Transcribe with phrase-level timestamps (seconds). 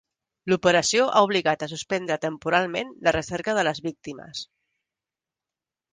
[0.51, 4.45] L'operació ha obligat a suspendre temporalment la recerca de les víctimes.